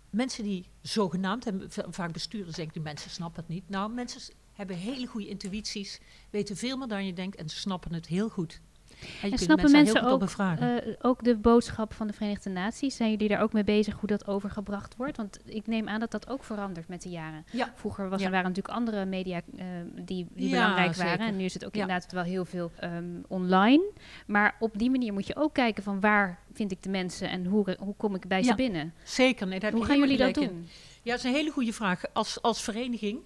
[0.10, 3.70] Mensen die zogenaamd, en va- vaak bestuurders denken, die mensen snappen het niet.
[3.70, 7.94] Nou, mensen hebben hele goede intuïties, weten veel meer dan je denkt en ze snappen
[7.94, 8.62] het heel goed.
[9.22, 10.68] En, snappen mensen ook, eh,
[11.02, 12.96] ook de boodschap van de Verenigde Naties?
[12.96, 15.18] Zijn jullie daar ook mee bezig hoe dat overgebracht wordt?
[15.18, 17.46] Want ik neem aan dat dat ook verandert met de jaren.
[17.52, 17.74] Ja.
[17.76, 18.26] Vroeger was Ja.
[18.26, 19.66] er waren natuurlijk andere media eh,
[19.96, 21.10] die, die Ja, belangrijk zeker.
[21.10, 21.26] waren.
[21.28, 23.84] En nu is het ook inderdaad wel heel veel ehm, online.
[24.28, 27.46] Maar op die manier moet je ook kijken van waar vind ik de mensen en
[27.46, 28.94] hoe, hoe kom ik bij ze binnen?
[29.04, 30.48] Zeker, nee, Hoe gaan jullie dat in.
[30.48, 30.68] doen?
[31.02, 32.02] Ja, dat is een hele goede vraag.
[32.14, 33.20] Als, als vereniging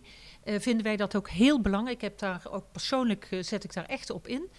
[0.44, 1.96] eh, vinden wij dat ook heel belangrijk.
[1.96, 4.50] Ik heb daar ook persoonlijk zet ik daar echt op in.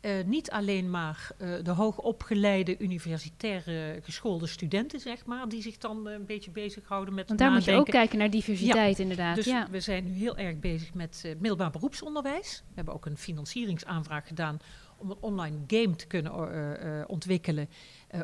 [0.00, 6.08] Eh, niet alleen maar eh, de hoogopgeleide, universitaire geschoolde studenten, zeg maar, die zich dan
[6.08, 9.36] eh, een beetje bezighouden met Want daar moet je ook kijken naar diversiteit inderdaad.
[9.36, 9.68] Dus ja.
[9.70, 12.62] we zijn nu heel erg bezig met middelbaar beroepsonderwijs.
[12.68, 14.58] We hebben ook een financieringsaanvraag gedaan
[14.98, 17.68] om een online game te kunnen ontwikkelen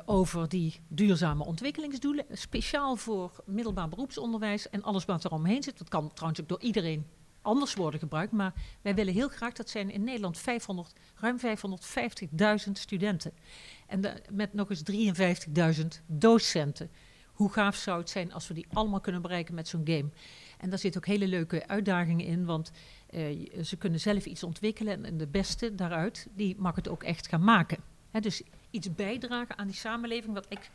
[0.05, 2.25] over die duurzame ontwikkelingsdoelen.
[2.33, 5.79] Speciaal voor middelbaar beroepsonderwijs en alles wat er omheen zit.
[5.79, 7.07] Dat kan trouwens ook door iedereen
[7.47, 8.33] anders worden gebruikt.
[8.33, 11.39] Maar wij willen heel graag, dat zijn in Nederland 500, ruim
[12.67, 13.33] 550.000 studenten.
[13.87, 14.83] En met nog eens
[15.81, 16.91] 53.000 docenten.
[17.27, 20.09] Hoe gaaf zou het zijn als we die allemaal kunnen bereiken met zo'n game?
[20.59, 22.73] En daar zitten ook hele leuke uitdagingen in, want
[23.07, 27.29] eh, ze kunnen zelf iets ontwikkelen en, de beste daaruit, die mag het ook echt
[27.29, 27.79] gaan maken.
[28.21, 30.71] Dus iets bijdragen aan die samenleving, wat ik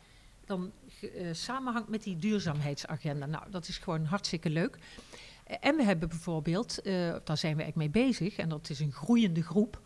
[0.46, 3.26] dan eh, samenhangt met die duurzaamheidsagenda.
[3.26, 4.78] Nou, dat is gewoon hartstikke leuk.
[5.44, 6.92] En we hebben bijvoorbeeld, eh,
[7.24, 9.80] daar zijn we eigenlijk mee bezig, en dat is een groeiende groep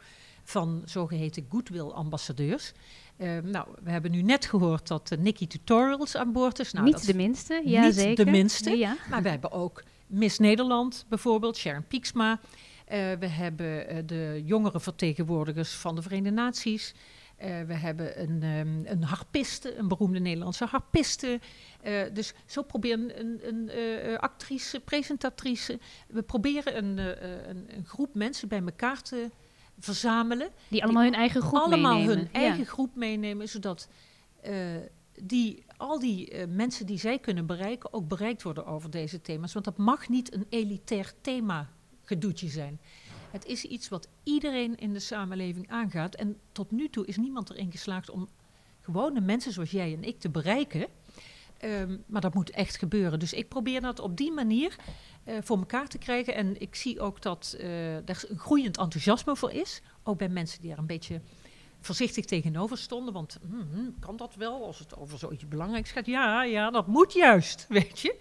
[0.45, 2.73] van zogeheten goodwill-ambassadeurs.
[3.17, 6.73] Eh, nou, we hebben nu net gehoord dat uh, Nikki Tutorials aan boord is.
[6.73, 8.25] Nou, niet dat de minste, ja niet zeker.
[8.25, 8.71] de minste.
[8.71, 8.97] Ja.
[9.11, 12.41] maar we hebben ook Miss Nederland bijvoorbeeld, Sharon Pieksma.
[12.85, 16.95] Eh, we hebben de jongere vertegenwoordigers van de Verenigde Naties.
[17.37, 21.41] Eh, we hebben een, ehm, een harpiste, een beroemde Nederlandse harpiste.
[21.81, 25.79] Eh, dus zo proberen een, een eh, actrice, presentatrice.
[26.09, 26.99] We proberen een,
[27.49, 29.31] een, een groep mensen bij elkaar te
[29.79, 30.49] verzamelen.
[30.69, 32.17] Die allemaal hun eigen groep allemaal meenemen.
[32.17, 32.39] hun Ja.
[32.41, 33.89] eigen groep meenemen, zodat
[35.23, 39.53] die, al die mensen die zij kunnen bereiken ook bereikt worden over deze thema's.
[39.53, 41.69] Want dat mag niet een elitair thema
[42.03, 42.81] gedoetje zijn.
[43.37, 46.15] Het is iets wat iedereen in de samenleving aangaat.
[46.15, 48.29] En tot nu toe is niemand erin geslaagd om
[48.81, 50.87] gewone mensen zoals jij en ik te bereiken.
[51.59, 53.19] Ehm, maar dat moet echt gebeuren.
[53.19, 54.77] Dus ik probeer dat op die manier
[55.25, 56.35] eh, voor elkaar te krijgen.
[56.35, 59.83] En ik zie ook dat eh er een groeiend enthousiasme voor is.
[60.03, 61.21] Ook bij mensen die er een beetje
[61.81, 63.15] voorzichtig tegenover stonden.
[63.15, 66.07] Want hmm, hmm, kan dat wel als het over zoiets belangrijks gaat?
[66.07, 68.17] Ja, ja, dat moet juist, weet je.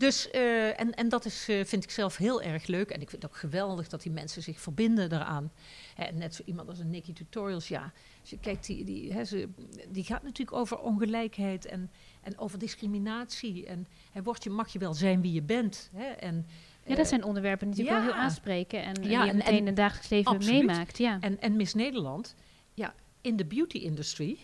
[0.00, 2.90] Dus, eh, en, en dat is, eh, vind ik zelf heel erg leuk.
[2.90, 5.52] En ik vind het ook geweldig dat die mensen zich verbinden daaraan.
[5.94, 7.92] Hè, net zo iemand als een Nikki Tutorials, ja.
[8.20, 9.48] Als je kijkt, die, die, hè, ze,
[9.88, 11.90] die gaat natuurlijk over ongelijkheid en,
[12.22, 13.66] en over discriminatie.
[13.66, 15.90] En hè, word je, mag je wel zijn wie je bent.
[15.94, 16.46] Hè, en,
[16.86, 19.52] Ja, dat zijn onderwerpen die natuurlijk wel heel aanspreken en, en die je en- meteen
[19.52, 20.66] en- in het dagelijks leven absoluut.
[20.66, 20.98] meemaakt.
[20.98, 21.20] Ja.
[21.20, 22.34] En, en Miss Nederland,
[22.74, 24.38] ja, in de beauty industry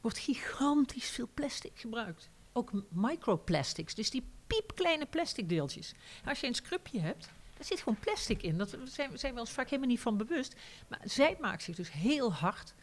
[0.00, 2.30] wordt gigantisch veel plastic gebruikt.
[2.52, 5.94] Ook microplastics, dus die piepkleine plastic deeltjes.
[6.24, 8.58] Als je een scrubje hebt, daar zit gewoon plastic in.
[8.58, 10.54] Dat zijn, zijn we ons vaak helemaal niet van bewust.
[10.88, 12.74] Maar zij maakt zich dus heel hard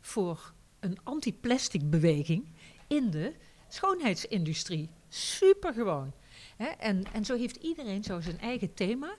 [0.00, 2.48] voor een anti-plastic beweging
[2.86, 3.34] in de
[3.68, 4.88] schoonheidsindustrie.
[5.08, 6.12] Super gewoon.
[6.78, 9.16] En, en zo heeft iedereen zo zijn eigen thema.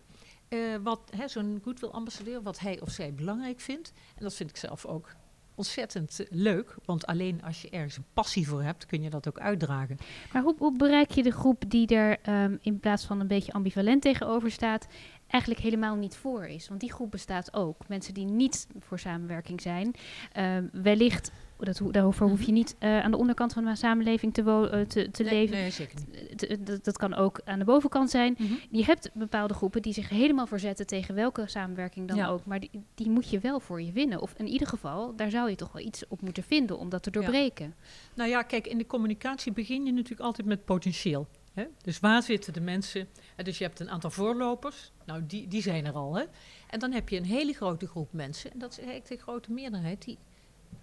[0.48, 3.94] eh, wat zo'n goodwill ambassadeur, wat hij of zij belangrijk vindt.
[4.16, 5.16] En dat vind ik zelf ook
[5.60, 6.76] ontzettend leuk.
[6.86, 9.98] Want alleen als je ergens een passie voor hebt, kun je dat ook uitdragen.
[10.34, 13.52] Maar hoe, hoe bereik je de groep die er ehm, in plaats van een beetje
[13.52, 14.88] ambivalent tegenover staat,
[15.28, 16.68] eigenlijk helemaal niet voor is?
[16.68, 17.88] Want die groep bestaat ook.
[17.88, 19.96] Mensen die niet voor samenwerking zijn.
[20.32, 21.32] Ehm, wellicht
[21.66, 22.54] dat, daarover hoef je mhm.
[22.54, 25.58] niet uh, aan de onderkant van de samenleving te, uh, te, te nee, leven.
[25.58, 26.68] Nee, zeker niet.
[26.68, 28.36] Dat, dat kan ook aan de bovenkant zijn.
[28.38, 28.60] Mm -hmm.
[28.72, 32.46] Je hebt bepaalde groepen die zich helemaal verzetten tegen welke samenwerking dan ook.
[32.46, 34.22] Maar die, die, moet je wel voor je winnen.
[34.22, 37.04] Of in ieder geval, daar zou je toch wel iets op moeten vinden om dat
[37.04, 37.66] te doorbreken.
[37.66, 37.84] Ja.
[38.16, 41.28] Nou ja, kijk, in de communicatie begin je natuurlijk altijd met potentieel.
[41.54, 41.66] Hè?
[41.82, 43.08] Dus waar zitten de mensen?
[43.44, 44.92] dus je hebt een aantal voorlopers.
[45.06, 46.16] Nou, die, die zijn er al.
[46.16, 46.24] Hè?
[46.70, 48.52] En dan heb je een hele grote groep mensen.
[48.52, 50.18] En dat is eigenlijk de grote meerderheid die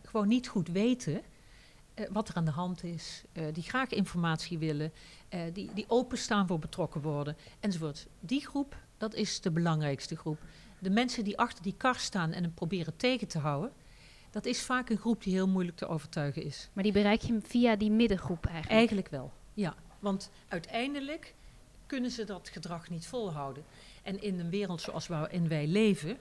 [0.07, 1.23] gewoon niet goed weten
[1.97, 4.93] uh, wat er aan de hand is, uh, die graag informatie willen,
[5.31, 8.07] uh, die, die openstaan voor betrokken worden, enzovoort.
[8.21, 10.39] Die groep, dat is de belangrijkste groep.
[10.79, 13.73] De mensen die achter die kar staan en hem proberen tegen te houden,
[14.31, 16.69] dat is vaak een groep die heel moeilijk te overtuigen is.
[16.73, 18.75] Maar die bereik je via die middengroep eigenlijk?
[18.75, 19.75] Eigenlijk wel, ja.
[19.99, 21.35] Want uiteindelijk
[21.87, 23.65] kunnen ze dat gedrag niet volhouden.
[24.03, 26.19] En in een wereld zoals waarin wij leven,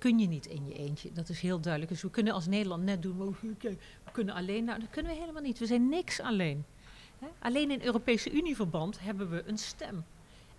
[0.00, 1.12] kun je niet in je eentje.
[1.12, 1.92] Dat is heel duidelijk.
[1.92, 3.76] Dus we kunnen als Nederland net doen, we
[4.12, 4.64] kunnen alleen.
[4.64, 5.58] Nou, dat kunnen we helemaal niet.
[5.58, 6.64] We zijn niks alleen.
[7.38, 10.04] Alleen in Europese Unieverband hebben we een stem.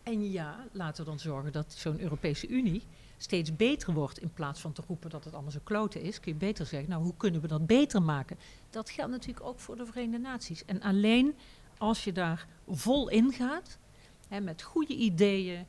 [0.04, 2.84] En ja, laten we dan zorgen dat zo'n Europese Unie
[3.18, 4.20] steeds beter wordt.
[4.20, 6.90] In plaats van te roepen dat het allemaal zo kloten is, kun je beter zeggen,
[6.90, 8.38] nou hoe kunnen we dat beter maken?
[8.70, 10.66] Dat geldt natuurlijk ook voor de Verenigde Naties.
[10.66, 11.36] En alleen
[11.78, 13.78] als je daar vol in gaat,
[14.40, 15.66] met goede ideeën,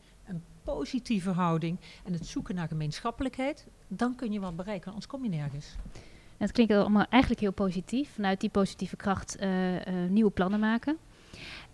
[0.65, 5.29] positieve houding en het zoeken naar gemeenschappelijkheid, dan kun je wat bereiken, anders kom je
[5.29, 5.77] nergens.
[6.37, 8.11] Het klinkt allemaal eigenlijk heel positief.
[8.15, 10.97] Vanuit die positieve kracht uh, uh, nieuwe plannen maken.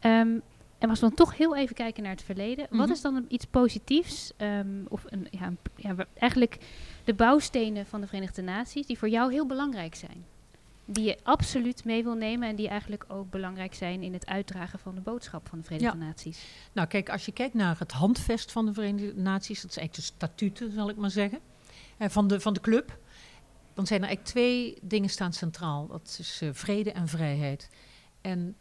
[0.02, 0.42] Um,
[0.78, 2.78] en als we dan toch heel even kijken naar het verleden, mm -hmm.
[2.78, 2.96] wat mhm.
[2.96, 6.58] is dan iets positiefs, um, of een, ja, ja, eigenlijk
[7.04, 10.24] de bouwstenen van de Verenigde Naties, die voor jou heel belangrijk zijn?
[10.90, 14.78] Die je absoluut mee wil nemen en die eigenlijk ook belangrijk zijn in het uitdragen
[14.78, 16.04] van de boodschap van de Verenigde ja.
[16.04, 16.44] Naties.
[16.72, 20.08] Nou, kijk, als je kijkt naar het handvest van de Verenigde Naties, dat is eigenlijk
[20.08, 21.38] de statuten, zal ik maar zeggen,
[21.96, 22.98] eh, van, de, van de club,
[23.74, 25.86] dan zijn er eigenlijk twee dingen staan centraal.
[25.86, 27.70] Dat is uh, vrede en vrijheid.
[28.20, 28.56] En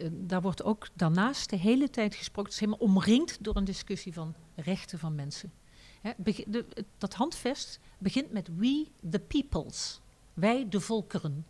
[0.00, 3.64] uh, daar wordt ook daarnaast de hele tijd gesproken, het is helemaal omringd door een
[3.64, 5.52] discussie van rechten van mensen.
[6.00, 6.10] Hè,
[6.46, 6.64] de,
[6.98, 10.00] dat handvest begint met we the peoples,
[10.34, 11.46] wij de volkeren.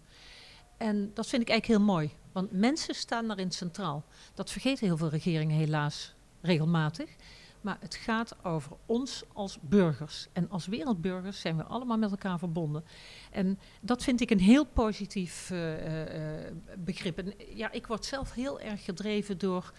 [0.77, 4.05] En dat vind ik eigenlijk heel mooi, want mensen staan daarin centraal.
[4.35, 7.11] Dat vergeten heel veel regeringen helaas regelmatig.
[7.61, 10.27] Maar het gaat over ons als burgers.
[10.33, 12.85] En als wereldburgers zijn we allemaal met elkaar verbonden.
[13.31, 17.19] En dat vind ik een heel positief uh, uh, begrip.
[17.19, 19.73] En ja, ik word zelf heel erg gedreven door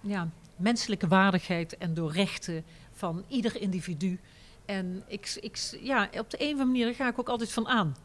[0.00, 4.20] ja, menselijke waardigheid en door rechten van ieder individu.
[4.64, 7.68] En ik, ik, ja, op de een of andere manier ga ik ook altijd van
[7.68, 7.96] aan.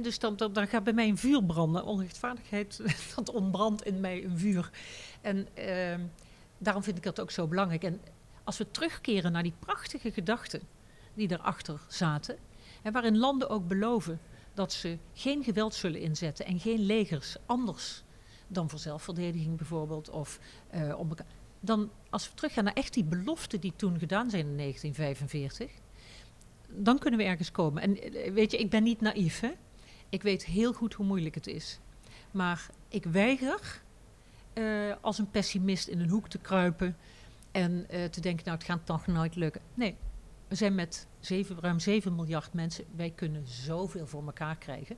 [0.00, 1.84] Dus dan, dan, gaat bij mij een vuur branden.
[1.84, 2.80] Onrechtvaardigheid,
[3.16, 4.70] dat ontbrandt in mij een vuur.
[5.20, 6.04] En uh,
[6.58, 7.84] daarom vind ik dat ook zo belangrijk.
[7.84, 8.00] En
[8.44, 10.60] als we terugkeren naar die prachtige gedachten
[11.14, 12.36] die daarachter zaten,
[12.82, 14.20] en waarin landen ook beloven
[14.54, 18.02] dat ze geen geweld zullen inzetten en geen legers anders
[18.46, 20.38] dan voor zelfverdediging bijvoorbeeld, of
[20.74, 21.08] uh, om.
[21.60, 25.70] Dan, als we teruggaan naar echt die beloften die toen gedaan zijn in 1945,
[26.68, 27.82] dan kunnen we ergens komen.
[27.82, 29.50] En eh, weet je, ik ben niet naïef, hè?
[30.12, 31.78] Ik weet heel goed hoe moeilijk het is.
[32.30, 33.82] Maar ik weiger
[34.54, 36.96] uh, als een pessimist in een hoek te kruipen
[37.50, 39.60] en uh, te denken, nou het gaat toch nooit lukken.
[39.74, 39.96] Nee,
[40.48, 42.84] we zijn met 7, ruim 7 miljard mensen.
[42.96, 44.96] Wij kunnen zoveel voor elkaar krijgen.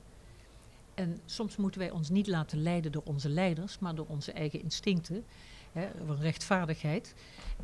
[0.93, 4.61] En soms moeten wij ons niet laten leiden door onze leiders, maar door onze eigen
[4.61, 5.25] instincten.
[5.71, 5.87] Hè,
[6.19, 7.15] rechtvaardigheid.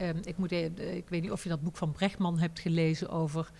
[0.01, 3.09] Um, ik, moet, uh, ik weet niet of je dat boek van Brechtman hebt gelezen
[3.09, 3.51] over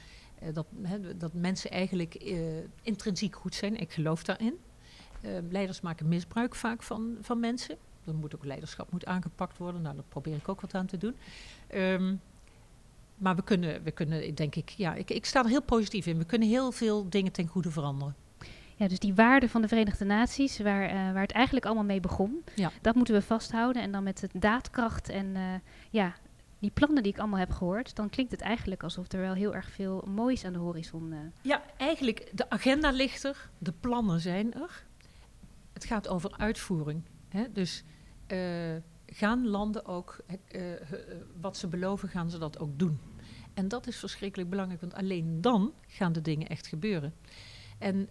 [0.54, 2.40] dat, hè, dat mensen eigenlijk uh,
[2.82, 3.80] intrinsiek goed zijn.
[3.80, 4.60] Ik geloof daarin.
[5.22, 7.78] Uh, leiders maken misbruik vaak van, van mensen.
[8.04, 9.82] Dan moet ook leiderschap moet aangepakt worden.
[9.82, 11.16] Nou, daar probeer ik ook wat aan te doen.
[11.76, 12.22] Um,
[13.18, 16.18] maar we kunnen, we kunnen, denk ik, ja, ik, ik sta er heel positief in.
[16.18, 18.16] We kunnen heel veel dingen ten goede veranderen.
[18.76, 22.00] Ja, dus die waarden van de Verenigde Naties, waar, uh, waar het eigenlijk allemaal mee
[22.00, 22.72] begon, ja.
[22.82, 23.82] dat moeten we vasthouden.
[23.82, 25.42] En dan met het daadkracht en uh,
[25.90, 26.16] ja,
[26.62, 29.56] die plannen die ik allemaal heb gehoord, dan klinkt het eigenlijk alsof er wel heel
[29.56, 31.12] erg veel moois aan de horizon.
[31.12, 31.20] Uh...
[31.42, 34.86] Ja, eigenlijk, de agenda ligt er, de plannen zijn er.
[35.74, 37.04] Het gaat over uitvoering.
[37.30, 37.52] Hè?
[37.52, 37.84] Dus
[38.28, 38.40] uh,
[39.06, 40.18] gaan landen ook,
[40.52, 40.62] uh,
[41.42, 43.00] wat ze beloven, gaan ze dat ook doen.
[43.54, 47.14] En dat is verschrikkelijk belangrijk, want alleen dan gaan de dingen echt gebeuren.
[47.78, 48.10] En,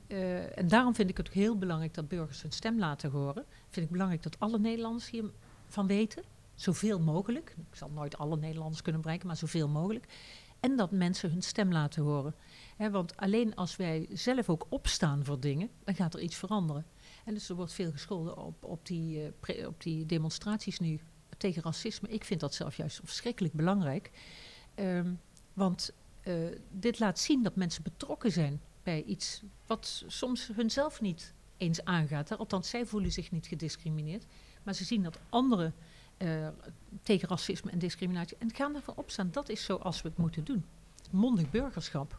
[0.54, 3.44] en daarom vind ik het ook heel belangrijk dat burgers hun stem laten horen.
[3.68, 6.22] Vind ik belangrijk dat alle Nederlanders hiervan weten
[6.60, 7.54] zoveel mogelijk.
[7.70, 10.06] Ik zal nooit alle Nederlanders kunnen bereiken, maar zoveel mogelijk.
[10.60, 12.34] En dat mensen hun stem laten horen.
[12.90, 16.86] Want alleen als wij zelf ook opstaan voor dingen, dan gaat er iets veranderen.
[17.24, 21.00] En dus er wordt veel gescholden op, op, die, eh, op die demonstraties nu
[21.36, 22.08] tegen racisme.
[22.08, 24.10] Ik vind dat zelf juist verschrikkelijk belangrijk.
[24.74, 25.12] Ehm,
[25.52, 26.34] want eh,
[26.70, 32.28] dit laat zien dat mensen betrokken zijn bij iets wat soms hunzelf niet eens aangaat.
[32.28, 32.36] Hè.
[32.36, 34.26] Althans, zij voelen zich niet gediscrimineerd.
[34.62, 35.74] Maar ze zien dat anderen
[36.20, 36.28] eh,
[37.02, 38.37] tegen racisme en discriminatie.
[38.40, 39.28] En gaan daarvoor opstaan.
[39.33, 40.64] Dat is zoals we het moeten doen.
[41.11, 42.18] Mondig burgerschap.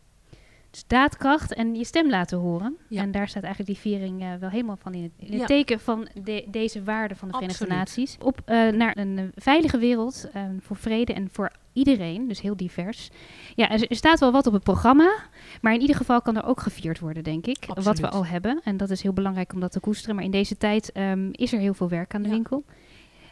[0.69, 2.77] Dus daadkracht en je stem laten horen.
[2.89, 3.01] Ja.
[3.01, 5.45] En daar staat eigenlijk die viering eh, wel helemaal van in het, in het Ja.
[5.45, 7.85] teken van de- deze waarden van de Verenigde Absoluut.
[7.85, 8.17] Naties.
[8.21, 13.09] Op eh, naar een veilige wereld voor vrede en voor iedereen, dus heel divers.
[13.55, 15.15] Ja, er, er staat wel wat op het programma,
[15.61, 17.65] maar in ieder geval kan er ook gevierd worden, denk ik.
[17.83, 18.61] Wat we al hebben.
[18.63, 20.15] En dat is heel belangrijk om dat te koesteren.
[20.15, 22.33] Maar in deze tijd ehm, is er heel veel werk aan de Ja.
[22.33, 22.63] winkel.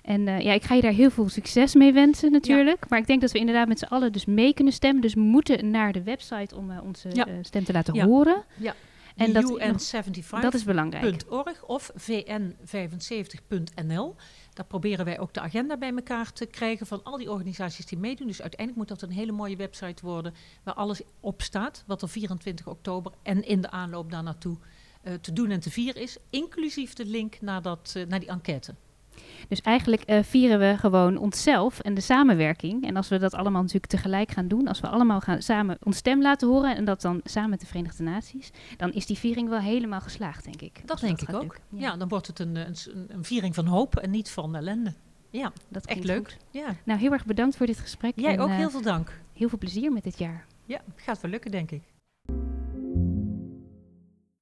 [0.09, 2.89] En eh, ja, ik ga je daar heel veel succes mee wensen natuurlijk.
[2.89, 5.01] Maar ik denk dat we inderdaad met z'n allen dus mee kunnen stemmen.
[5.01, 7.27] Dus moeten naar de website om eh, onze Ja.
[7.27, 8.05] eh, stem te laten Ja.
[8.05, 8.43] horen.
[8.57, 8.75] Ja.
[9.15, 10.41] En dat, UN75.
[10.41, 11.23] dat is belangrijk.
[11.29, 14.15] .org of vn75.nl.
[14.53, 17.97] Daar proberen wij ook de agenda bij elkaar te krijgen van al die organisaties die
[17.97, 18.27] meedoen.
[18.27, 22.09] Dus uiteindelijk moet dat een hele mooie website worden waar alles op staat wat er
[22.09, 24.57] 24 oktober en in de aanloop daar naartoe
[25.21, 26.17] te doen en te vieren is.
[26.29, 28.73] Inclusief de link naar, dat, naar die enquête.
[29.47, 32.85] Dus eigenlijk eh, vieren we gewoon onszelf en de samenwerking.
[32.85, 35.97] En als we dat allemaal natuurlijk tegelijk gaan doen, als we allemaal gaan samen ons
[35.97, 39.49] stem laten horen en dat dan samen met de Verenigde Naties, dan is die viering
[39.49, 40.81] wel helemaal geslaagd, denk ik.
[40.85, 41.57] Dat denk ik ook.
[41.69, 41.97] Ja.
[41.97, 42.75] dan wordt het een, een,
[43.07, 44.93] een viering van hoop en niet van ellende.
[45.29, 46.31] Ja, dat echt leuk.
[46.31, 46.37] goed.
[46.51, 46.75] Ja.
[46.83, 48.13] Nou, heel erg bedankt voor dit gesprek.
[48.15, 49.21] Jij en, ook eh, heel veel dank.
[49.33, 50.45] heel veel plezier met dit jaar.
[50.65, 51.83] Ja, gaat wel lukken denk ik.